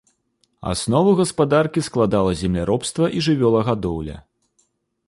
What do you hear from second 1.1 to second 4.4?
гаспадаркі складала земляробства і жывёлагадоўля.